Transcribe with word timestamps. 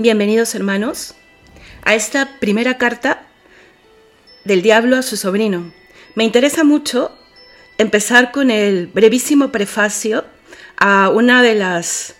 Bienvenidos 0.00 0.54
hermanos 0.54 1.16
a 1.82 1.96
esta 1.96 2.38
primera 2.38 2.78
carta 2.78 3.26
del 4.44 4.62
diablo 4.62 4.96
a 4.96 5.02
su 5.02 5.16
sobrino. 5.16 5.72
Me 6.14 6.22
interesa 6.22 6.62
mucho 6.62 7.10
empezar 7.78 8.30
con 8.30 8.52
el 8.52 8.86
brevísimo 8.86 9.50
prefacio 9.50 10.24
a 10.76 11.08
una 11.08 11.42
de 11.42 11.56
las 11.56 12.14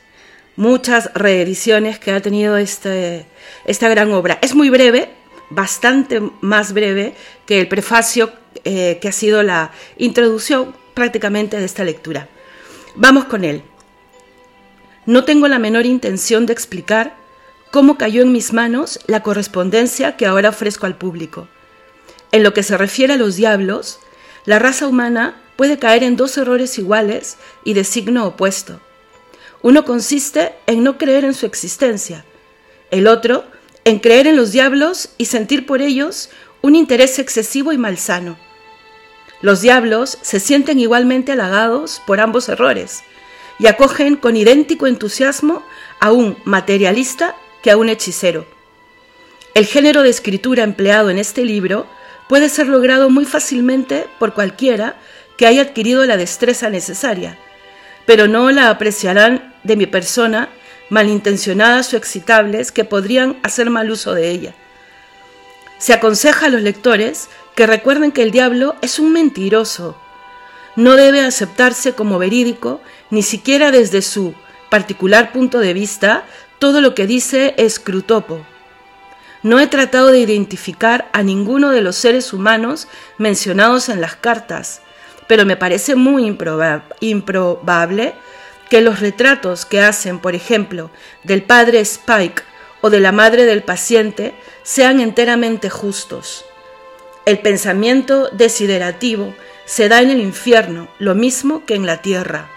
muchas 0.56 1.14
reediciones 1.14 2.00
que 2.00 2.10
ha 2.10 2.20
tenido 2.20 2.56
este, 2.56 3.26
esta 3.64 3.88
gran 3.88 4.10
obra. 4.10 4.40
Es 4.42 4.56
muy 4.56 4.70
breve, 4.70 5.10
bastante 5.48 6.20
más 6.40 6.72
breve 6.72 7.14
que 7.46 7.60
el 7.60 7.68
prefacio 7.68 8.32
eh, 8.64 8.98
que 9.00 9.06
ha 9.06 9.12
sido 9.12 9.44
la 9.44 9.70
introducción 9.98 10.74
prácticamente 10.94 11.56
de 11.56 11.66
esta 11.66 11.84
lectura. 11.84 12.26
Vamos 12.96 13.26
con 13.26 13.44
él. 13.44 13.62
No 15.06 15.22
tengo 15.24 15.46
la 15.46 15.60
menor 15.60 15.86
intención 15.86 16.44
de 16.44 16.54
explicar 16.54 17.27
cómo 17.70 17.98
cayó 17.98 18.22
en 18.22 18.32
mis 18.32 18.52
manos 18.52 19.00
la 19.06 19.22
correspondencia 19.22 20.16
que 20.16 20.26
ahora 20.26 20.50
ofrezco 20.50 20.86
al 20.86 20.96
público. 20.96 21.48
En 22.32 22.42
lo 22.42 22.52
que 22.52 22.62
se 22.62 22.76
refiere 22.76 23.14
a 23.14 23.16
los 23.16 23.36
diablos, 23.36 23.98
la 24.44 24.58
raza 24.58 24.86
humana 24.86 25.40
puede 25.56 25.78
caer 25.78 26.02
en 26.02 26.16
dos 26.16 26.36
errores 26.38 26.78
iguales 26.78 27.36
y 27.64 27.74
de 27.74 27.84
signo 27.84 28.26
opuesto. 28.26 28.80
Uno 29.62 29.84
consiste 29.84 30.54
en 30.66 30.84
no 30.84 30.98
creer 30.98 31.24
en 31.24 31.34
su 31.34 31.46
existencia, 31.46 32.24
el 32.90 33.06
otro 33.06 33.44
en 33.84 33.98
creer 33.98 34.26
en 34.26 34.36
los 34.36 34.52
diablos 34.52 35.10
y 35.18 35.26
sentir 35.26 35.66
por 35.66 35.82
ellos 35.82 36.30
un 36.60 36.74
interés 36.76 37.18
excesivo 37.18 37.72
y 37.72 37.78
malsano. 37.78 38.38
Los 39.40 39.60
diablos 39.60 40.18
se 40.20 40.40
sienten 40.40 40.78
igualmente 40.78 41.32
halagados 41.32 42.02
por 42.06 42.20
ambos 42.20 42.48
errores 42.48 43.02
y 43.58 43.66
acogen 43.66 44.16
con 44.16 44.36
idéntico 44.36 44.86
entusiasmo 44.86 45.64
a 46.00 46.12
un 46.12 46.36
materialista 46.44 47.34
que 47.62 47.70
a 47.70 47.76
un 47.76 47.88
hechicero. 47.88 48.46
El 49.54 49.66
género 49.66 50.02
de 50.02 50.10
escritura 50.10 50.62
empleado 50.62 51.10
en 51.10 51.18
este 51.18 51.44
libro 51.44 51.86
puede 52.28 52.48
ser 52.48 52.68
logrado 52.68 53.10
muy 53.10 53.24
fácilmente 53.24 54.06
por 54.18 54.34
cualquiera 54.34 54.96
que 55.36 55.46
haya 55.46 55.62
adquirido 55.62 56.04
la 56.04 56.16
destreza 56.16 56.70
necesaria, 56.70 57.38
pero 58.06 58.28
no 58.28 58.50
la 58.50 58.70
apreciarán 58.70 59.54
de 59.64 59.76
mi 59.76 59.86
persona 59.86 60.48
malintencionadas 60.90 61.92
o 61.92 61.96
excitables 61.96 62.72
que 62.72 62.84
podrían 62.84 63.38
hacer 63.42 63.70
mal 63.70 63.90
uso 63.90 64.14
de 64.14 64.30
ella. 64.30 64.54
Se 65.78 65.92
aconseja 65.92 66.46
a 66.46 66.48
los 66.48 66.62
lectores 66.62 67.28
que 67.54 67.66
recuerden 67.66 68.12
que 68.12 68.22
el 68.22 68.30
diablo 68.30 68.76
es 68.82 68.98
un 68.98 69.12
mentiroso. 69.12 69.96
No 70.76 70.96
debe 70.96 71.20
aceptarse 71.20 71.92
como 71.92 72.18
verídico, 72.18 72.80
ni 73.10 73.22
siquiera 73.22 73.70
desde 73.70 74.02
su 74.02 74.34
particular 74.70 75.32
punto 75.32 75.60
de 75.60 75.72
vista, 75.72 76.24
todo 76.58 76.80
lo 76.80 76.94
que 76.94 77.06
dice 77.06 77.54
Scrutopo. 77.68 78.44
No 79.42 79.60
he 79.60 79.66
tratado 79.68 80.08
de 80.08 80.18
identificar 80.18 81.08
a 81.12 81.22
ninguno 81.22 81.70
de 81.70 81.80
los 81.80 81.96
seres 81.96 82.32
humanos 82.32 82.88
mencionados 83.18 83.88
en 83.88 84.00
las 84.00 84.16
cartas, 84.16 84.82
pero 85.28 85.46
me 85.46 85.56
parece 85.56 85.94
muy 85.94 86.26
improbable 87.00 88.14
que 88.68 88.80
los 88.80 89.00
retratos 89.00 89.64
que 89.64 89.80
hacen, 89.80 90.18
por 90.18 90.34
ejemplo, 90.34 90.90
del 91.22 91.42
padre 91.42 91.80
Spike 91.80 92.42
o 92.80 92.90
de 92.90 93.00
la 93.00 93.12
madre 93.12 93.44
del 93.44 93.62
paciente 93.62 94.34
sean 94.62 95.00
enteramente 95.00 95.70
justos. 95.70 96.44
El 97.24 97.38
pensamiento 97.38 98.28
desiderativo 98.32 99.34
se 99.64 99.88
da 99.88 100.00
en 100.00 100.10
el 100.10 100.20
infierno, 100.20 100.88
lo 100.98 101.14
mismo 101.14 101.64
que 101.64 101.74
en 101.74 101.86
la 101.86 102.02
tierra. 102.02 102.48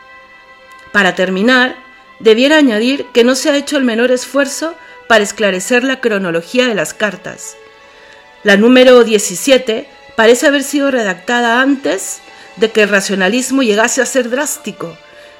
Para 0.92 1.14
terminar, 1.14 1.76
debiera 2.22 2.58
añadir 2.58 3.06
que 3.14 3.24
no 3.24 3.36
se 3.36 3.50
ha 3.50 3.58
hecho 3.58 3.78
el 3.78 3.84
menor 3.84 4.12
esfuerzo 4.12 4.76
para 5.08 5.24
esclarecer 5.24 5.84
la 5.84 6.00
cronología 6.00 6.68
de 6.68 6.76
las 6.76 6.94
cartas. 6.94 7.58
La 8.44 8.58
número 8.58 9.04
17 9.04 9.88
parece 10.16 10.48
haber 10.48 10.64
sido 10.64 10.92
redactada 10.92 11.62
antes 11.62 12.22
de 12.56 12.72
que 12.72 12.84
el 12.84 12.90
racionalismo 12.90 13.64
llegase 13.64 14.02
a 14.02 14.06
ser 14.06 14.30
drástico, 14.30 14.98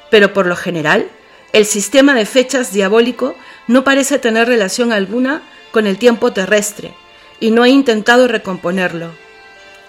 pero 0.10 0.34
por 0.34 0.48
lo 0.48 0.56
general, 0.56 1.08
el 1.54 1.66
sistema 1.66 2.16
de 2.16 2.26
fechas 2.26 2.74
diabólico 2.74 3.36
no 3.68 3.84
parece 3.84 4.20
tener 4.20 4.48
relación 4.48 4.92
alguna 4.92 5.42
con 5.72 5.88
el 5.88 5.98
tiempo 5.98 6.34
terrestre, 6.34 6.94
y 7.40 7.52
no 7.52 7.66
he 7.66 7.70
intentado 7.70 8.28
recomponerlo. 8.28 9.12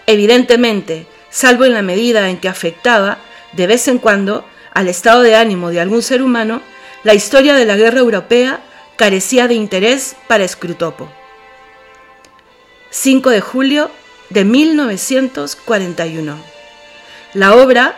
Evidentemente, 0.06 1.06
salvo 1.30 1.64
en 1.64 1.74
la 1.74 1.82
medida 1.82 2.28
en 2.28 2.38
que 2.38 2.48
afectaba, 2.48 3.18
de 3.52 3.66
vez 3.66 3.88
en 3.88 3.98
cuando, 3.98 4.44
al 4.74 4.88
estado 4.88 5.22
de 5.22 5.36
ánimo 5.36 5.70
de 5.70 5.80
algún 5.80 6.02
ser 6.02 6.22
humano, 6.22 6.62
la 7.04 7.14
historia 7.14 7.54
de 7.54 7.64
la 7.64 7.76
guerra 7.76 7.98
europea 7.98 8.60
carecía 8.96 9.48
de 9.48 9.54
interés 9.54 10.14
para 10.28 10.46
Scrutopo. 10.46 11.08
5 12.90 13.30
de 13.30 13.40
julio 13.40 13.90
de 14.30 14.44
1941. 14.44 16.36
La 17.34 17.56
obra 17.56 17.96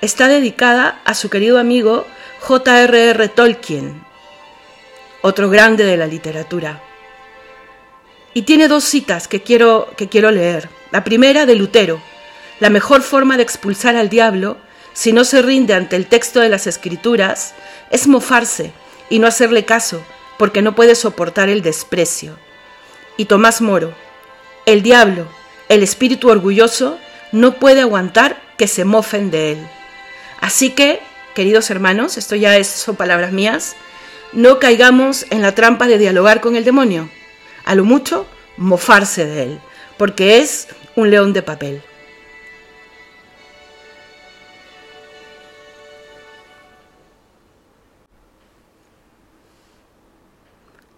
está 0.00 0.28
dedicada 0.28 1.00
a 1.04 1.14
su 1.14 1.30
querido 1.30 1.58
amigo 1.58 2.06
J.R.R. 2.40 3.28
Tolkien, 3.28 4.02
otro 5.20 5.50
grande 5.50 5.84
de 5.84 5.96
la 5.96 6.06
literatura. 6.06 6.82
Y 8.32 8.42
tiene 8.42 8.68
dos 8.68 8.84
citas 8.84 9.28
que 9.28 9.42
quiero, 9.42 9.92
que 9.96 10.08
quiero 10.08 10.30
leer. 10.30 10.70
La 10.90 11.04
primera 11.04 11.46
de 11.46 11.56
Lutero. 11.56 12.00
La 12.60 12.70
mejor 12.70 13.02
forma 13.02 13.36
de 13.36 13.42
expulsar 13.42 13.96
al 13.96 14.08
diablo 14.08 14.56
si 14.92 15.12
no 15.12 15.24
se 15.24 15.42
rinde 15.42 15.74
ante 15.74 15.96
el 15.96 16.06
texto 16.06 16.40
de 16.40 16.48
las 16.48 16.66
escrituras, 16.66 17.54
es 17.90 18.06
mofarse 18.06 18.72
y 19.08 19.18
no 19.18 19.26
hacerle 19.26 19.64
caso, 19.64 20.02
porque 20.38 20.62
no 20.62 20.74
puede 20.74 20.94
soportar 20.94 21.48
el 21.48 21.62
desprecio. 21.62 22.36
Y 23.16 23.26
Tomás 23.26 23.60
Moro, 23.60 23.94
el 24.66 24.82
diablo, 24.82 25.26
el 25.68 25.82
espíritu 25.82 26.30
orgulloso, 26.30 26.98
no 27.32 27.54
puede 27.54 27.82
aguantar 27.82 28.40
que 28.56 28.66
se 28.66 28.84
mofen 28.84 29.30
de 29.30 29.52
él. 29.52 29.68
Así 30.40 30.70
que, 30.70 31.00
queridos 31.34 31.70
hermanos, 31.70 32.16
esto 32.16 32.36
ya 32.36 32.62
son 32.64 32.96
palabras 32.96 33.32
mías, 33.32 33.76
no 34.32 34.58
caigamos 34.58 35.26
en 35.30 35.42
la 35.42 35.54
trampa 35.54 35.86
de 35.86 35.98
dialogar 35.98 36.40
con 36.40 36.56
el 36.56 36.64
demonio. 36.64 37.10
A 37.64 37.74
lo 37.74 37.84
mucho, 37.84 38.26
mofarse 38.56 39.26
de 39.26 39.42
él, 39.44 39.60
porque 39.96 40.38
es 40.38 40.68
un 40.96 41.10
león 41.10 41.32
de 41.32 41.42
papel. 41.42 41.82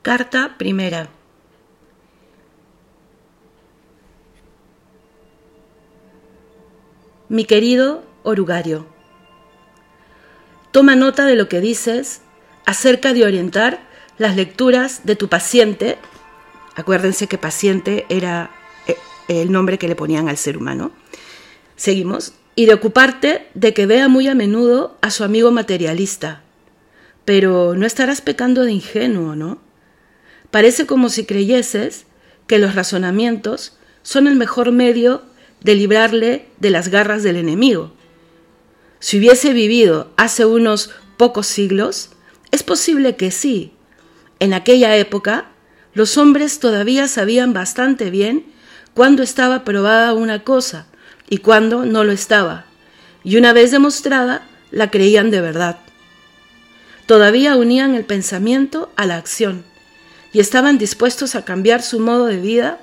Carta 0.03 0.57
primera. 0.59 1.11
Mi 7.29 7.45
querido 7.45 8.03
Orugario, 8.25 8.89
toma 10.73 10.97
nota 10.97 11.25
de 11.25 11.37
lo 11.37 11.49
que 11.49 11.61
dices 11.61 12.21
acerca 12.67 13.13
de 13.15 13.25
orientar 13.25 13.79
las 14.19 14.35
lecturas 14.35 15.07
de 15.07 15.15
tu 15.15 15.29
paciente. 15.29 15.99
Acuérdense 16.75 17.29
que 17.29 17.39
paciente 17.39 18.05
era 18.09 18.51
eh, 18.89 18.97
el 19.29 19.53
nombre 19.53 19.79
que 19.79 19.87
le 19.87 19.95
ponían 19.95 20.29
al 20.29 20.37
ser 20.37 20.57
humano. 20.59 20.91
Seguimos. 21.77 22.33
Y 22.57 22.67
de 22.67 22.75
ocuparte 22.75 23.47
de 23.55 23.73
que 23.73 23.87
vea 23.87 24.09
muy 24.09 24.27
a 24.27 24.35
menudo 24.35 24.97
a 25.01 25.13
su 25.13 25.23
amigo 25.23 25.53
materialista. 25.53 26.43
Pero 27.25 27.77
no 27.77 27.87
estarás 27.87 28.21
pecando 28.21 28.65
de 28.65 28.73
ingenuo, 28.73 29.37
¿no? 29.37 29.72
Parece 30.53 30.85
como 30.85 31.09
si 31.09 31.25
creyeses 31.25 32.05
que 32.47 32.59
los 32.59 32.75
razonamientos 32.75 33.73
son 34.03 34.27
el 34.27 34.37
mejor 34.37 34.71
medio 34.71 35.23
de 35.63 35.75
librarle 35.75 36.47
de 36.61 36.69
las 36.69 36.89
garras 36.89 37.23
del 37.23 37.37
enemigo. 37.37 37.95
Si 39.01 39.19
hubiese 39.19 39.55
vivido 39.55 40.13
hace 40.19 40.45
unos 40.45 40.91
pocos 41.17 41.47
siglos, 41.47 42.11
es 42.51 42.63
posible 42.63 43.17
que 43.17 43.31
sí. 43.31 43.73
En 44.41 44.53
aquella 44.53 44.95
época, 44.99 45.47
los 45.95 46.19
hombres 46.19 46.61
todavía 46.61 47.09
sabían 47.09 47.55
bastante 47.55 48.11
bien 48.11 48.45
cuándo 48.93 49.23
estaba 49.23 49.65
probada 49.65 50.13
una 50.13 50.45
cosa 50.45 50.87
y 51.31 51.39
cuándo 51.39 51.87
no 51.87 52.05
lo 52.05 52.13
estaba, 52.13 52.67
y 53.25 53.39
una 53.39 53.55
vez 53.55 53.71
demostrada, 53.71 54.47
la 54.71 54.91
creían 54.91 55.31
de 55.31 55.41
verdad. 55.41 55.79
Todavía 57.07 57.57
unían 57.57 57.95
el 57.95 58.05
pensamiento 58.05 58.93
a 58.97 59.07
la 59.07 59.17
acción 59.17 59.72
y 60.33 60.41
estaban 60.41 60.79
dispuestos 60.79 61.35
a 61.35 61.45
cambiar 61.45 61.83
su 61.83 62.01
modo 62.01 62.27
de 62.27 62.39
vida 62.39 62.79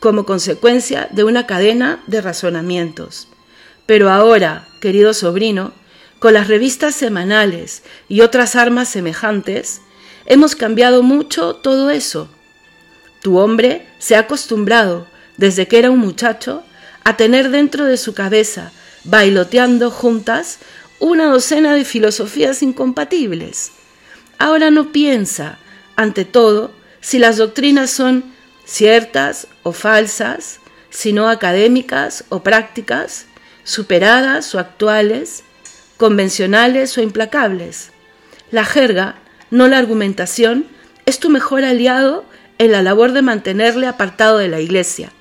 como 0.00 0.24
consecuencia 0.24 1.08
de 1.10 1.24
una 1.24 1.46
cadena 1.46 2.02
de 2.06 2.20
razonamientos. 2.20 3.28
Pero 3.86 4.10
ahora, 4.10 4.68
querido 4.80 5.14
sobrino, 5.14 5.72
con 6.18 6.34
las 6.34 6.48
revistas 6.48 6.94
semanales 6.94 7.82
y 8.08 8.20
otras 8.20 8.56
armas 8.56 8.88
semejantes, 8.88 9.80
hemos 10.26 10.56
cambiado 10.56 11.02
mucho 11.02 11.54
todo 11.54 11.90
eso. 11.90 12.28
Tu 13.22 13.38
hombre 13.38 13.86
se 13.98 14.16
ha 14.16 14.20
acostumbrado, 14.20 15.06
desde 15.36 15.66
que 15.68 15.78
era 15.78 15.90
un 15.90 15.98
muchacho, 15.98 16.62
a 17.04 17.16
tener 17.16 17.50
dentro 17.50 17.84
de 17.84 17.96
su 17.96 18.14
cabeza, 18.14 18.72
bailoteando 19.04 19.90
juntas, 19.90 20.58
una 20.98 21.26
docena 21.26 21.74
de 21.74 21.84
filosofías 21.84 22.62
incompatibles. 22.62 23.72
Ahora 24.38 24.70
no 24.70 24.92
piensa, 24.92 25.58
ante 25.96 26.24
todo, 26.24 26.72
si 27.00 27.18
las 27.18 27.36
doctrinas 27.36 27.90
son 27.90 28.24
ciertas 28.64 29.48
o 29.62 29.72
falsas, 29.72 30.60
sino 30.90 31.28
académicas 31.28 32.24
o 32.28 32.42
prácticas, 32.42 33.26
superadas 33.64 34.54
o 34.54 34.58
actuales, 34.58 35.44
convencionales 35.96 36.96
o 36.98 37.02
implacables. 37.02 37.90
La 38.50 38.64
jerga, 38.64 39.16
no 39.50 39.68
la 39.68 39.78
argumentación, 39.78 40.66
es 41.06 41.18
tu 41.18 41.30
mejor 41.30 41.64
aliado 41.64 42.24
en 42.58 42.72
la 42.72 42.82
labor 42.82 43.12
de 43.12 43.22
mantenerle 43.22 43.86
apartado 43.86 44.38
de 44.38 44.48
la 44.48 44.60
iglesia. 44.60 45.12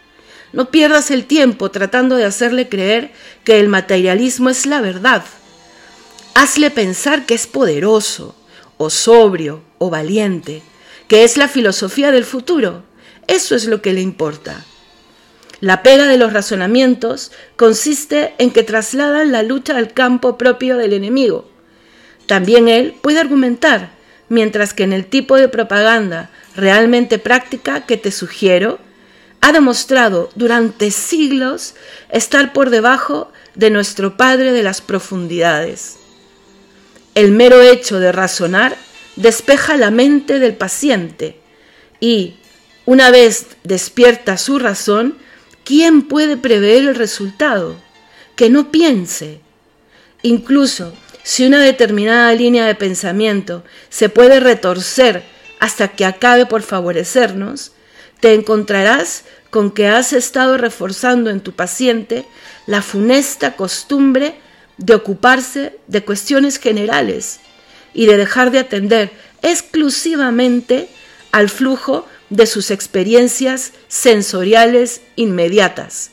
No 0.53 0.71
pierdas 0.71 1.11
el 1.11 1.25
tiempo 1.25 1.71
tratando 1.71 2.15
de 2.15 2.25
hacerle 2.25 2.69
creer 2.69 3.11
que 3.43 3.59
el 3.59 3.67
materialismo 3.67 4.49
es 4.49 4.65
la 4.65 4.81
verdad. 4.81 5.23
Hazle 6.33 6.71
pensar 6.71 7.25
que 7.25 7.33
es 7.33 7.47
poderoso, 7.47 8.35
o 8.77 8.89
sobrio, 8.89 9.61
o 9.77 9.89
valiente, 9.89 10.61
que 11.07 11.23
es 11.23 11.37
la 11.37 11.47
filosofía 11.47 12.11
del 12.11 12.25
futuro. 12.25 12.83
Eso 13.27 13.55
es 13.55 13.65
lo 13.65 13.81
que 13.81 13.93
le 13.93 14.01
importa. 14.01 14.65
La 15.59 15.81
pega 15.81 16.07
de 16.07 16.17
los 16.17 16.33
razonamientos 16.33 17.31
consiste 17.55 18.35
en 18.37 18.51
que 18.51 18.63
trasladan 18.63 19.31
la 19.31 19.43
lucha 19.43 19.75
al 19.75 19.93
campo 19.93 20.37
propio 20.37 20.77
del 20.77 20.93
enemigo. 20.93 21.49
También 22.27 22.67
él 22.67 22.95
puede 23.01 23.19
argumentar, 23.19 23.91
mientras 24.29 24.73
que 24.73 24.83
en 24.83 24.93
el 24.93 25.05
tipo 25.05 25.35
de 25.37 25.47
propaganda 25.47 26.29
realmente 26.55 27.17
práctica 27.17 27.85
que 27.85 27.97
te 27.97 28.11
sugiero, 28.11 28.79
ha 29.41 29.51
demostrado 29.51 30.29
durante 30.35 30.91
siglos 30.91 31.75
estar 32.11 32.53
por 32.53 32.69
debajo 32.69 33.31
de 33.55 33.69
nuestro 33.69 34.17
Padre 34.17 34.51
de 34.51 34.63
las 34.63 34.81
profundidades. 34.81 35.97
El 37.15 37.31
mero 37.31 37.61
hecho 37.61 37.99
de 37.99 38.11
razonar 38.11 38.77
despeja 39.17 39.75
la 39.75 39.91
mente 39.91 40.39
del 40.39 40.55
paciente 40.55 41.37
y, 41.99 42.35
una 42.85 43.11
vez 43.11 43.47
despierta 43.63 44.37
su 44.37 44.57
razón, 44.57 45.17
¿Quién 45.67 46.03
puede 46.03 46.37
prever 46.37 46.83
el 46.83 46.95
resultado? 46.95 47.75
Que 48.37 48.49
no 48.49 48.71
piense. 48.71 49.41
Incluso 50.21 50.93
si 51.23 51.45
una 51.45 51.59
determinada 51.59 52.33
línea 52.33 52.65
de 52.65 52.73
pensamiento 52.73 53.65
se 53.89 54.07
puede 54.07 54.39
retorcer 54.39 55.23
hasta 55.59 55.89
que 55.89 56.05
acabe 56.05 56.45
por 56.45 56.61
favorecernos, 56.61 57.73
te 58.21 58.33
encontrarás 58.33 59.25
con 59.49 59.69
que 59.69 59.89
has 59.89 60.13
estado 60.13 60.57
reforzando 60.57 61.29
en 61.31 61.41
tu 61.41 61.51
paciente 61.51 62.25
la 62.65 62.81
funesta 62.81 63.57
costumbre 63.57 64.35
de 64.77 64.95
ocuparse 64.95 65.77
de 65.87 66.05
cuestiones 66.05 66.59
generales 66.59 67.41
y 67.97 68.05
de 68.05 68.15
dejar 68.15 68.51
de 68.51 68.59
atender 68.59 69.11
exclusivamente 69.41 70.87
al 71.31 71.49
flujo 71.49 72.07
de 72.29 72.45
sus 72.45 72.69
experiencias 72.69 73.73
sensoriales 73.87 75.01
inmediatas. 75.15 76.11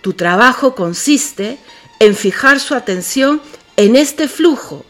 Tu 0.00 0.14
trabajo 0.14 0.74
consiste 0.74 1.58
en 2.00 2.16
fijar 2.16 2.60
su 2.60 2.74
atención 2.74 3.42
en 3.76 3.94
este 3.94 4.26
flujo, 4.26 4.86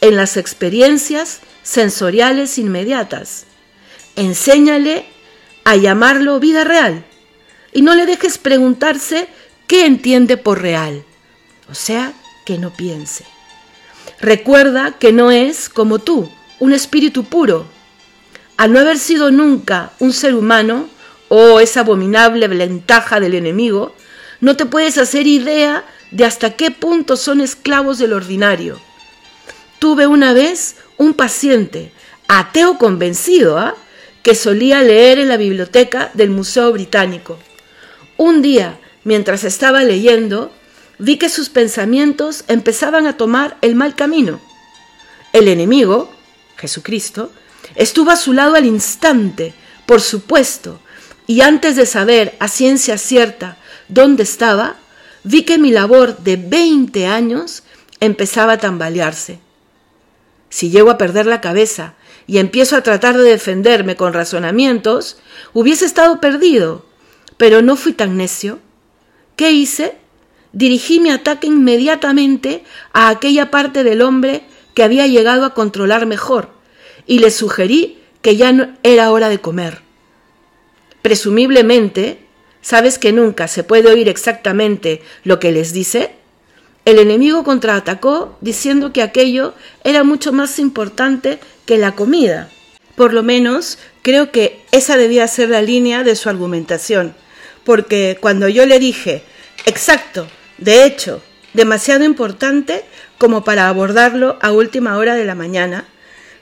en 0.00 0.16
las 0.16 0.38
experiencias 0.38 1.40
sensoriales 1.62 2.56
inmediatas. 2.56 3.44
Enséñale 4.16 5.04
a 5.64 5.76
llamarlo 5.76 6.40
vida 6.40 6.64
real 6.64 7.04
y 7.74 7.82
no 7.82 7.94
le 7.94 8.06
dejes 8.06 8.38
preguntarse 8.38 9.28
qué 9.66 9.84
entiende 9.84 10.38
por 10.38 10.62
real, 10.62 11.04
o 11.68 11.74
sea, 11.74 12.14
que 12.46 12.56
no 12.56 12.72
piense. 12.72 13.31
Recuerda 14.20 14.92
que 14.98 15.12
no 15.12 15.30
es 15.30 15.68
como 15.68 15.98
tú, 15.98 16.30
un 16.58 16.72
espíritu 16.72 17.24
puro, 17.24 17.66
al 18.56 18.72
no 18.72 18.78
haber 18.78 18.98
sido 18.98 19.30
nunca 19.30 19.92
un 19.98 20.12
ser 20.12 20.34
humano, 20.34 20.88
o 21.28 21.60
esa 21.60 21.80
abominable 21.80 22.46
ventaja 22.46 23.18
del 23.18 23.34
enemigo, 23.34 23.94
no 24.40 24.54
te 24.54 24.66
puedes 24.66 24.98
hacer 24.98 25.26
idea 25.26 25.84
de 26.10 26.26
hasta 26.26 26.50
qué 26.56 26.70
punto 26.70 27.16
son 27.16 27.40
esclavos 27.40 27.98
del 27.98 28.12
ordinario. 28.12 28.78
Tuve 29.78 30.06
una 30.06 30.34
vez 30.34 30.76
un 30.98 31.14
paciente, 31.14 31.90
ateo 32.28 32.76
convencido, 32.76 33.58
¿ah? 33.58 33.74
que 34.22 34.34
solía 34.34 34.82
leer 34.82 35.18
en 35.18 35.28
la 35.28 35.36
biblioteca 35.36 36.10
del 36.14 36.30
Museo 36.30 36.70
Británico. 36.70 37.38
Un 38.16 38.42
día, 38.42 38.78
mientras 39.04 39.42
estaba 39.42 39.82
leyendo, 39.84 40.52
vi 41.02 41.18
que 41.18 41.28
sus 41.28 41.50
pensamientos 41.50 42.44
empezaban 42.48 43.06
a 43.06 43.16
tomar 43.16 43.58
el 43.60 43.74
mal 43.74 43.94
camino. 43.94 44.40
El 45.32 45.48
enemigo, 45.48 46.10
Jesucristo, 46.56 47.30
Estuvo 47.74 48.10
a 48.10 48.16
su 48.16 48.32
lado 48.32 48.54
al 48.54 48.66
instante, 48.66 49.54
por 49.86 50.00
supuesto, 50.00 50.80
y 51.26 51.40
antes 51.40 51.76
de 51.76 51.86
saber 51.86 52.34
a 52.38 52.48
ciencia 52.48 52.98
cierta 52.98 53.56
dónde 53.88 54.24
estaba, 54.24 54.76
vi 55.24 55.44
que 55.44 55.58
mi 55.58 55.70
labor 55.70 56.18
de 56.18 56.36
20 56.36 57.06
años 57.06 57.62
empezaba 58.00 58.54
a 58.54 58.58
tambalearse. 58.58 59.38
Si 60.50 60.70
llego 60.70 60.90
a 60.90 60.98
perder 60.98 61.26
la 61.26 61.40
cabeza 61.40 61.94
y 62.26 62.38
empiezo 62.38 62.76
a 62.76 62.82
tratar 62.82 63.16
de 63.16 63.24
defenderme 63.24 63.96
con 63.96 64.12
razonamientos, 64.12 65.16
hubiese 65.54 65.86
estado 65.86 66.20
perdido, 66.20 66.84
pero 67.38 67.62
no 67.62 67.76
fui 67.76 67.92
tan 67.92 68.16
necio. 68.16 68.58
¿Qué 69.36 69.52
hice? 69.52 69.96
Dirigí 70.52 71.00
mi 71.00 71.10
ataque 71.10 71.46
inmediatamente 71.46 72.64
a 72.92 73.08
aquella 73.08 73.50
parte 73.50 73.84
del 73.84 74.02
hombre 74.02 74.42
que 74.74 74.82
había 74.82 75.06
llegado 75.06 75.44
a 75.44 75.54
controlar 75.54 76.06
mejor, 76.06 76.50
y 77.06 77.18
les 77.18 77.34
sugerí 77.34 77.98
que 78.20 78.36
ya 78.36 78.76
era 78.82 79.10
hora 79.10 79.28
de 79.28 79.40
comer. 79.40 79.80
Presumiblemente, 81.02 82.20
¿sabes 82.60 82.98
que 82.98 83.12
nunca 83.12 83.48
se 83.48 83.64
puede 83.64 83.90
oír 83.90 84.08
exactamente 84.08 85.02
lo 85.24 85.40
que 85.40 85.52
les 85.52 85.72
dice? 85.72 86.12
El 86.84 86.98
enemigo 86.98 87.44
contraatacó 87.44 88.36
diciendo 88.40 88.92
que 88.92 89.02
aquello 89.02 89.54
era 89.84 90.04
mucho 90.04 90.32
más 90.32 90.58
importante 90.58 91.38
que 91.64 91.78
la 91.78 91.94
comida. 91.94 92.50
Por 92.96 93.12
lo 93.14 93.22
menos 93.22 93.78
creo 94.02 94.30
que 94.30 94.64
esa 94.72 94.96
debía 94.96 95.26
ser 95.28 95.48
la 95.48 95.62
línea 95.62 96.02
de 96.02 96.16
su 96.16 96.28
argumentación, 96.28 97.14
porque 97.64 98.18
cuando 98.20 98.48
yo 98.48 98.66
le 98.66 98.78
dije, 98.78 99.22
exacto, 99.66 100.26
de 100.62 100.84
hecho, 100.84 101.22
demasiado 101.54 102.04
importante 102.04 102.84
como 103.18 103.44
para 103.44 103.68
abordarlo 103.68 104.38
a 104.40 104.52
última 104.52 104.96
hora 104.96 105.14
de 105.14 105.24
la 105.24 105.34
mañana, 105.34 105.84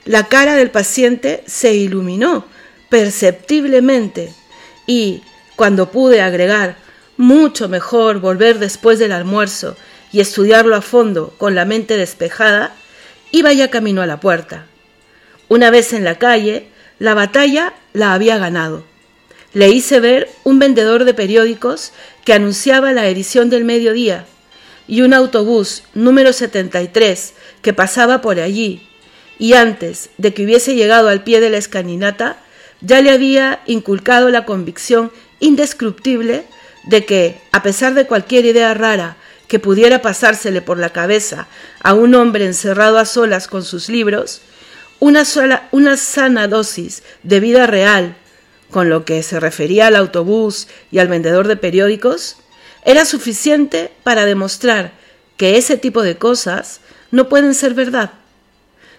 la 0.05 0.27
cara 0.27 0.55
del 0.55 0.71
paciente 0.71 1.43
se 1.45 1.73
iluminó 1.73 2.45
perceptiblemente 2.89 4.33
y, 4.87 5.23
cuando 5.55 5.91
pude 5.91 6.21
agregar, 6.21 6.75
mucho 7.17 7.69
mejor 7.69 8.19
volver 8.19 8.59
después 8.59 8.99
del 8.99 9.11
almuerzo 9.11 9.75
y 10.11 10.19
estudiarlo 10.19 10.75
a 10.75 10.81
fondo 10.81 11.33
con 11.37 11.55
la 11.55 11.65
mente 11.65 11.97
despejada, 11.97 12.75
iba 13.31 13.53
ya 13.53 13.69
camino 13.69 14.01
a 14.01 14.07
la 14.07 14.19
puerta. 14.19 14.65
Una 15.47 15.69
vez 15.69 15.93
en 15.93 16.03
la 16.03 16.17
calle, 16.17 16.67
la 16.99 17.13
batalla 17.13 17.73
la 17.93 18.13
había 18.13 18.37
ganado. 18.37 18.83
Le 19.53 19.69
hice 19.69 19.99
ver 19.99 20.29
un 20.43 20.59
vendedor 20.59 21.03
de 21.03 21.13
periódicos 21.13 21.91
que 22.23 22.33
anunciaba 22.33 22.93
la 22.93 23.07
edición 23.07 23.49
del 23.49 23.65
mediodía 23.65 24.25
y 24.87 25.01
un 25.01 25.13
autobús 25.13 25.83
número 25.93 26.33
73 26.33 27.33
que 27.61 27.73
pasaba 27.73 28.21
por 28.21 28.39
allí. 28.39 28.87
Y 29.39 29.53
antes 29.53 30.09
de 30.17 30.33
que 30.33 30.45
hubiese 30.45 30.75
llegado 30.75 31.09
al 31.09 31.23
pie 31.23 31.39
de 31.41 31.49
la 31.49 31.57
escalinata, 31.57 32.37
ya 32.81 33.01
le 33.01 33.11
había 33.11 33.61
inculcado 33.65 34.29
la 34.29 34.45
convicción 34.45 35.11
indescriptible 35.39 36.45
de 36.83 37.05
que, 37.05 37.41
a 37.51 37.61
pesar 37.61 37.93
de 37.93 38.07
cualquier 38.07 38.45
idea 38.45 38.73
rara 38.73 39.17
que 39.47 39.59
pudiera 39.59 40.01
pasársele 40.01 40.61
por 40.61 40.77
la 40.77 40.91
cabeza 40.91 41.47
a 41.83 41.93
un 41.93 42.15
hombre 42.15 42.45
encerrado 42.45 42.97
a 42.97 43.05
solas 43.05 43.47
con 43.47 43.63
sus 43.63 43.89
libros, 43.89 44.41
una, 44.99 45.25
sola, 45.25 45.67
una 45.71 45.97
sana 45.97 46.47
dosis 46.47 47.03
de 47.23 47.39
vida 47.39 47.67
real, 47.67 48.15
con 48.71 48.89
lo 48.89 49.05
que 49.05 49.21
se 49.21 49.39
refería 49.39 49.87
al 49.87 49.95
autobús 49.95 50.67
y 50.91 50.99
al 50.99 51.07
vendedor 51.07 51.47
de 51.47 51.57
periódicos, 51.57 52.37
era 52.83 53.05
suficiente 53.05 53.91
para 54.03 54.25
demostrar 54.25 54.93
que 55.37 55.57
ese 55.57 55.77
tipo 55.77 56.01
de 56.01 56.17
cosas 56.17 56.81
no 57.11 57.29
pueden 57.29 57.53
ser 57.53 57.73
verdad. 57.73 58.11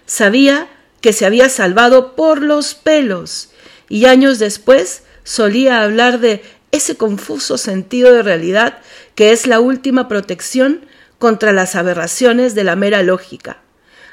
Sabía 0.05 0.67
que 1.01 1.13
se 1.13 1.25
había 1.25 1.49
salvado 1.49 2.15
por 2.15 2.41
los 2.41 2.75
pelos 2.75 3.49
y 3.89 4.05
años 4.05 4.39
después 4.39 5.03
solía 5.23 5.83
hablar 5.83 6.19
de 6.19 6.43
ese 6.71 6.95
confuso 6.95 7.57
sentido 7.57 8.13
de 8.13 8.23
realidad 8.23 8.79
que 9.15 9.31
es 9.31 9.47
la 9.47 9.59
última 9.59 10.07
protección 10.07 10.85
contra 11.19 11.51
las 11.51 11.75
aberraciones 11.75 12.55
de 12.55 12.63
la 12.63 12.75
mera 12.75 13.03
lógica. 13.03 13.61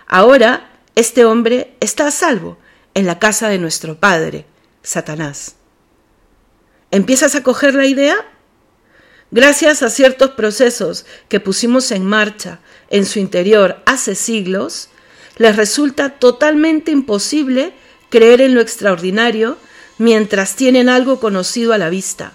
Ahora 0.06 0.70
este 0.94 1.24
hombre 1.24 1.74
está 1.80 2.08
a 2.08 2.10
salvo 2.10 2.58
en 2.94 3.06
la 3.06 3.18
casa 3.18 3.48
de 3.48 3.58
nuestro 3.58 3.98
Padre, 3.98 4.44
Satanás. 4.82 5.56
¿Empiezas 6.90 7.34
a 7.34 7.42
coger 7.42 7.74
la 7.74 7.86
idea? 7.86 8.16
Gracias 9.30 9.82
a 9.82 9.90
ciertos 9.90 10.30
procesos 10.30 11.06
que 11.28 11.38
pusimos 11.38 11.92
en 11.92 12.04
marcha 12.04 12.58
en 12.88 13.06
su 13.06 13.20
interior 13.20 13.80
hace 13.86 14.16
siglos, 14.16 14.88
les 15.36 15.54
resulta 15.56 16.18
totalmente 16.18 16.90
imposible 16.90 17.72
creer 18.08 18.40
en 18.40 18.54
lo 18.54 18.60
extraordinario 18.60 19.56
mientras 19.98 20.56
tienen 20.56 20.88
algo 20.88 21.20
conocido 21.20 21.72
a 21.72 21.78
la 21.78 21.90
vista. 21.90 22.32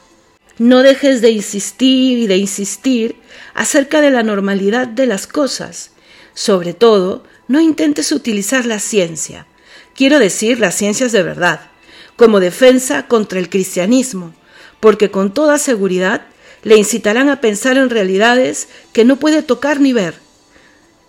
No 0.58 0.84
dejes 0.84 1.22
de 1.22 1.32
insistir 1.32 2.18
y 2.18 2.28
de 2.28 2.38
insistir 2.38 3.18
acerca 3.54 4.00
de 4.00 4.12
la 4.12 4.24
normalidad 4.24 4.88
de 4.88 5.06
las 5.06 5.28
cosas. 5.28 5.92
Sobre 6.34 6.74
todo, 6.74 7.24
no 7.50 7.60
intentes 7.60 8.14
utilizar 8.14 8.66
la 8.66 8.80
ciencia, 8.80 9.48
quiero 9.96 10.18
decir 10.18 10.60
las 10.60 10.76
ciencias 10.76 11.12
de 11.12 11.24
verdad, 11.24 11.72
como 12.16 12.40
defensa 12.40 13.08
contra 13.08 13.40
el 13.40 13.50
cristianismo, 13.50 14.34
porque 14.80 15.12
con 15.12 15.34
toda 15.34 15.58
seguridad 15.58 16.28
le 16.64 16.78
incitarán 16.78 17.30
a 17.30 17.42
pensar 17.42 17.78
en 17.78 17.90
realidades 17.90 18.68
que 18.94 19.06
no 19.06 19.18
puede 19.18 19.44
tocar 19.44 19.80
ni 19.80 19.94
ver. 19.94 20.16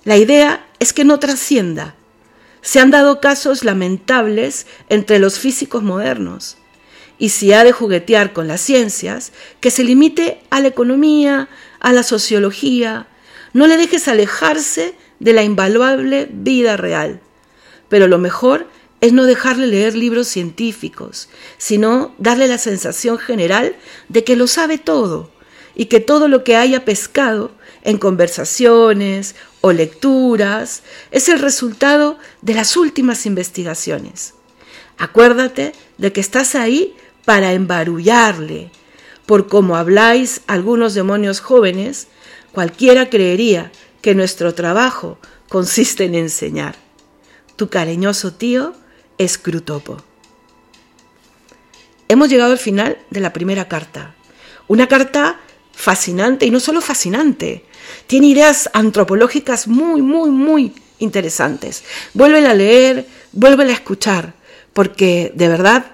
La 0.05 0.17
idea 0.17 0.67
es 0.79 0.93
que 0.93 1.05
no 1.05 1.19
trascienda. 1.19 1.95
Se 2.61 2.81
han 2.81 2.91
dado 2.91 3.21
casos 3.21 3.65
lamentables 3.65 4.67
entre 4.89 5.19
los 5.19 5.39
físicos 5.39 5.83
modernos. 5.83 6.59
Y 7.19 7.31
si 7.31 7.53
ha 7.53 7.65
de 7.65 7.73
juguetear 7.73 8.33
con 8.33 8.49
las 8.49 8.61
ciencias, 8.61 9.33
que 9.61 9.71
se 9.71 9.85
limite 9.85 10.43
a 10.51 10.61
la 10.61 10.69
economía, 10.69 11.49
a 11.81 11.93
la 11.93 12.03
sociología. 12.03 13.07
No 13.53 13.67
le 13.67 13.77
dejes 13.77 14.09
alejarse 14.09 14.95
de 15.21 15.33
la 15.33 15.43
invaluable 15.43 16.29
vida 16.31 16.77
real. 16.77 17.21
Pero 17.89 18.07
lo 18.09 18.19
mejor 18.19 18.69
es 19.07 19.13
no 19.13 19.25
dejarle 19.25 19.69
leer 19.69 19.95
libros 19.95 20.29
científicos, 20.29 21.29
sino 21.59 22.15
darle 22.19 22.49
la 22.49 22.59
sensación 22.59 23.19
general 23.19 23.77
de 24.09 24.25
que 24.25 24.37
lo 24.37 24.47
sabe 24.47 24.79
todo 24.79 25.31
y 25.75 25.87
que 25.87 26.01
todo 26.01 26.29
lo 26.29 26.43
que 26.43 26.57
haya 26.57 26.85
pescado 26.85 27.53
en 27.83 27.99
conversaciones 27.99 29.37
o 29.61 29.73
lecturas 29.73 30.83
es 31.11 31.29
el 31.29 31.39
resultado 31.39 32.19
de 32.43 32.55
las 32.55 32.77
últimas 32.77 33.27
investigaciones. 33.27 34.35
Acuérdate 34.99 35.73
de 35.99 36.13
que 36.13 36.21
estás 36.21 36.55
ahí 36.55 36.95
para 37.25 37.53
embarullarle. 37.53 38.71
Por 39.27 39.47
como 39.47 39.77
habláis 39.77 40.41
algunos 40.47 40.95
demonios 40.95 41.41
jóvenes, 41.41 42.09
cualquiera 42.53 43.11
creería 43.11 43.71
que 44.01 44.15
nuestro 44.15 44.55
trabajo 44.55 45.19
consiste 45.49 46.05
en 46.05 46.15
enseñar. 46.15 46.77
Tu 47.57 47.69
cariñoso 47.69 48.33
tío, 48.33 48.75
Escrutopo. 49.19 49.99
Hemos 52.09 52.29
llegado 52.29 52.53
al 52.53 52.59
final 52.59 52.99
de 53.11 53.21
la 53.21 53.33
primera 53.33 53.69
carta. 53.69 54.15
Una 54.69 54.87
carta 54.87 55.41
fascinante 55.73 56.47
y 56.47 56.51
no 56.51 56.59
solo 56.59 56.81
fascinante, 56.81 57.65
tiene 58.07 58.29
ideas 58.29 58.71
antropológicas 58.73 59.69
muy, 59.69 60.03
muy, 60.03 60.31
muy 60.31 60.73
interesantes. 60.99 61.85
Vuélvela 62.15 62.51
a 62.51 62.55
leer, 62.55 63.07
vuélvela 63.33 63.71
a 63.71 63.75
escuchar, 63.75 64.35
porque 64.73 65.33
de 65.35 65.49
verdad 65.49 65.87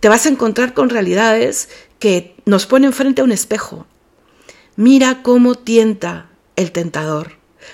te 0.00 0.08
vas 0.08 0.26
a 0.26 0.28
encontrar 0.28 0.74
con 0.74 0.88
realidades 0.88 1.68
que 1.98 2.36
nos 2.44 2.66
ponen 2.66 2.92
frente 2.92 3.22
a 3.22 3.24
un 3.24 3.32
espejo. 3.32 3.86
Mira 4.76 5.22
cómo 5.22 5.54
tienta 5.54 6.28
el 6.56 6.72
tentador. 6.72 7.32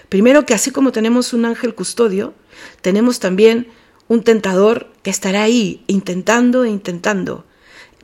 Primero 0.08 0.46
que 0.46 0.54
así 0.54 0.70
como 0.70 0.92
tenemos 0.92 1.32
un 1.32 1.44
ángel 1.44 1.74
custodio, 1.74 2.34
tenemos 2.80 3.20
también 3.20 3.68
un 4.10 4.22
tentador 4.22 4.92
que 5.02 5.08
estará 5.08 5.44
ahí 5.44 5.84
intentando 5.86 6.64
e 6.64 6.68
intentando, 6.68 7.46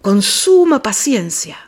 con 0.01 0.23
suma 0.23 0.83
paciencia 0.83 1.67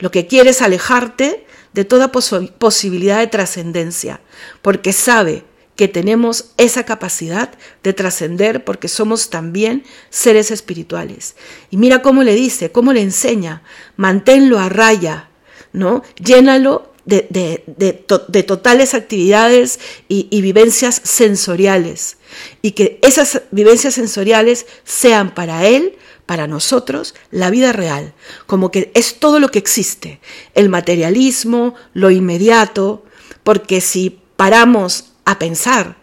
lo 0.00 0.10
que 0.10 0.26
quiere 0.26 0.50
es 0.50 0.62
alejarte 0.62 1.46
de 1.72 1.84
toda 1.84 2.10
posibilidad 2.10 3.20
de 3.20 3.26
trascendencia, 3.28 4.20
porque 4.62 4.92
sabe 4.92 5.44
que 5.76 5.88
tenemos 5.88 6.52
esa 6.56 6.84
capacidad 6.84 7.50
de 7.82 7.92
trascender 7.92 8.64
porque 8.64 8.88
somos 8.88 9.30
también 9.30 9.84
seres 10.10 10.50
espirituales. 10.50 11.36
Y 11.70 11.76
mira 11.76 12.02
cómo 12.02 12.22
le 12.22 12.34
dice, 12.34 12.72
cómo 12.72 12.92
le 12.92 13.02
enseña, 13.02 13.62
manténlo 13.96 14.58
a 14.58 14.68
raya, 14.68 15.28
¿no? 15.72 16.02
Llénalo 16.16 16.89
de, 17.04 18.44
totales 18.46 18.94
actividades 18.94 19.80
y, 20.08 20.28
y 20.30 20.40
vivencias 20.42 21.00
sensoriales. 21.04 22.18
Y 22.62 22.72
que 22.72 22.98
esas 23.02 23.42
vivencias 23.50 23.94
sensoriales 23.94 24.66
sean 24.84 25.34
para 25.34 25.66
él 25.66 25.96
para 26.30 26.46
nosotros 26.46 27.16
la 27.32 27.50
vida 27.50 27.72
real, 27.72 28.14
como 28.46 28.70
que 28.70 28.92
es 28.94 29.18
todo 29.18 29.40
lo 29.40 29.50
que 29.50 29.58
existe, 29.58 30.20
el 30.54 30.68
materialismo, 30.68 31.74
lo 31.92 32.12
inmediato, 32.12 33.04
porque 33.42 33.80
si 33.80 34.20
paramos 34.36 35.06
a 35.24 35.40
pensar, 35.40 35.96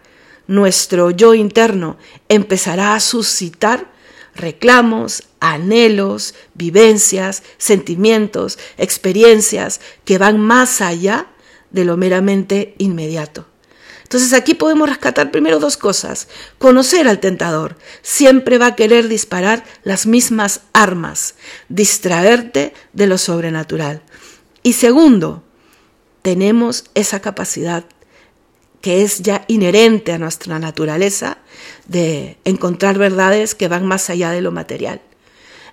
nuestro 0.45 1.11
yo 1.11 1.33
interno 1.33 1.95
empezará 2.27 2.93
a 2.93 2.99
suscitar 2.99 3.89
reclamos, 4.37 5.23
anhelos, 5.39 6.35
vivencias, 6.53 7.43
sentimientos, 7.57 8.57
experiencias 8.77 9.81
que 10.05 10.17
van 10.17 10.39
más 10.39 10.81
allá 10.81 11.27
de 11.71 11.85
lo 11.85 11.97
meramente 11.97 12.75
inmediato. 12.77 13.45
Entonces 14.03 14.31
aquí 14.31 14.53
podemos 14.53 14.87
rescatar 14.87 15.31
primero 15.31 15.59
dos 15.59 15.75
cosas. 15.75 16.29
Conocer 16.59 17.09
al 17.09 17.19
tentador. 17.19 17.75
Siempre 18.01 18.57
va 18.57 18.67
a 18.67 18.75
querer 18.75 19.09
disparar 19.09 19.65
las 19.83 20.07
mismas 20.07 20.61
armas, 20.71 21.35
distraerte 21.67 22.73
de 22.93 23.07
lo 23.07 23.17
sobrenatural. 23.17 24.01
Y 24.63 24.73
segundo, 24.73 25.43
tenemos 26.21 26.85
esa 26.93 27.19
capacidad 27.19 27.83
que 28.81 29.01
es 29.03 29.21
ya 29.21 29.43
inherente 29.47 30.11
a 30.13 30.17
nuestra 30.17 30.59
naturaleza 30.59 31.39
de 31.87 32.37
encontrar 32.45 32.97
verdades 32.97 33.55
que 33.55 33.67
van 33.67 33.85
más 33.85 34.09
allá 34.09 34.31
de 34.31 34.41
lo 34.41 34.51
material. 34.51 35.01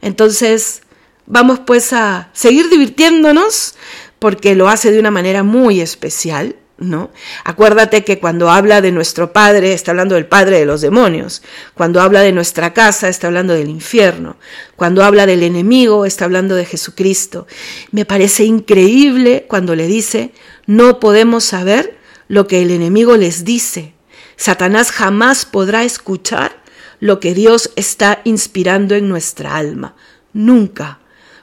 Entonces, 0.01 0.83
vamos 1.27 1.61
pues 1.61 1.93
a 1.93 2.31
seguir 2.33 2.69
divirtiéndonos 2.69 3.75
porque 4.19 4.55
lo 4.55 4.69
hace 4.69 4.91
de 4.91 5.01
una 5.01 5.11
manera 5.11 5.43
muy 5.43 5.81
especial 5.81 6.57
¿no? 6.77 7.11
Acuérdate 7.45 8.05
que 8.05 8.19
cuando 8.19 8.51
habla 8.51 8.81
de 8.81 8.91
nuestro 8.91 9.33
Padre, 9.33 9.73
está 9.73 9.93
hablando 9.93 10.17
del 10.17 10.27
Padre 10.27 10.59
de 10.59 10.67
los 10.67 10.81
demonios. 10.81 11.43
Cuando 11.75 12.01
habla 12.01 12.21
de 12.21 12.33
nuestra 12.33 12.73
casa, 12.75 13.09
está 13.09 13.29
hablando 13.29 13.55
del 13.55 13.69
infierno. 13.69 14.37
Cuando 14.77 15.05
habla 15.05 15.27
del 15.27 15.43
enemigo, 15.43 16.05
está 16.05 16.25
hablando 16.25 16.55
de 16.57 16.65
Jesucristo. 16.65 17.47
Me 17.93 18.05
parece 18.05 18.45
increíble 18.45 19.47
cuando 19.49 19.77
le 19.77 19.87
dice, 19.87 20.33
no 20.67 20.99
podemos 20.99 21.45
saber 21.45 21.97
lo 22.29 22.47
que 22.47 22.63
el 22.63 22.71
enemigo 22.71 23.17
les 23.17 23.45
dice. 23.45 23.95
Satanás 24.37 24.91
jamás 24.91 25.45
podrá 25.45 25.85
escuchar 25.85 26.63
lo 27.01 27.21
que 27.21 27.35
Dios 27.35 27.71
está 27.77 28.21
inspirando 28.25 28.95
en 28.95 29.09
nuestra 29.09 29.57
alma. 29.57 29.95
Nunca. 30.33 31.01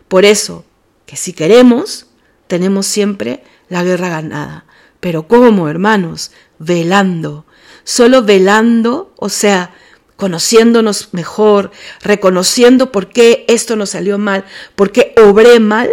Por 0.08 0.26
eso, 0.26 0.66
que 1.06 1.16
si 1.16 1.34
queremos, 1.34 2.08
tenemos 2.48 2.86
siempre 2.86 3.44
la 3.70 3.84
guerra 3.84 4.10
ganada. 4.10 4.66
Pero 5.00 5.28
¿cómo, 5.28 5.70
hermanos? 5.70 6.32
Velando. 6.60 7.46
Solo 7.84 8.24
velando, 8.24 9.14
o 9.18 9.30
sea, 9.30 9.74
conociéndonos 10.16 11.10
mejor, 11.14 11.72
reconociendo 12.02 12.92
por 12.92 13.10
qué 13.10 13.44
esto 13.48 13.76
nos 13.76 13.90
salió 13.92 14.20
mal, 14.20 14.46
por 14.76 14.92
qué 14.92 15.16
obré 15.18 15.60
mal, 15.60 15.90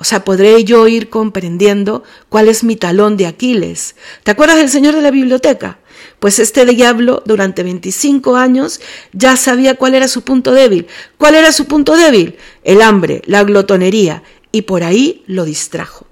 o 0.00 0.04
sea, 0.04 0.24
podré 0.24 0.64
yo 0.64 0.88
ir 0.88 1.10
comprendiendo 1.10 2.04
cuál 2.30 2.48
es 2.48 2.64
mi 2.64 2.74
talón 2.74 3.18
de 3.18 3.26
Aquiles. 3.26 3.96
¿Te 4.22 4.30
acuerdas 4.30 4.56
del 4.56 4.70
señor 4.70 4.94
de 4.94 5.02
la 5.02 5.10
biblioteca? 5.10 5.78
Pues 6.20 6.38
este 6.38 6.64
diablo 6.64 7.22
durante 7.26 7.62
25 7.62 8.34
años 8.36 8.80
ya 9.12 9.36
sabía 9.36 9.74
cuál 9.74 9.94
era 9.94 10.08
su 10.08 10.22
punto 10.22 10.52
débil. 10.52 10.86
¿Cuál 11.18 11.34
era 11.34 11.52
su 11.52 11.66
punto 11.66 11.98
débil? 11.98 12.36
El 12.64 12.80
hambre, 12.80 13.20
la 13.26 13.44
glotonería. 13.44 14.22
Y 14.52 14.62
por 14.62 14.84
ahí 14.84 15.22
lo 15.26 15.44
distrajo. 15.44 16.06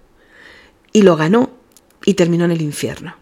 Y 0.92 1.00
lo 1.00 1.16
ganó 1.16 1.56
y 2.04 2.12
terminó 2.12 2.44
en 2.44 2.50
el 2.50 2.60
infierno. 2.60 3.16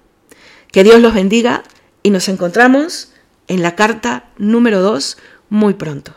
Que 0.73 0.83
Dios 0.83 1.01
los 1.01 1.15
bendiga 1.15 1.63
y 2.03 2.11
nos 2.11 2.29
encontramos 2.29 3.13
en 3.47 3.63
la 3.63 3.77
carta 3.77 4.31
número 4.37 4.81
2 4.81 5.17
muy 5.49 5.75
pronto. 5.75 6.13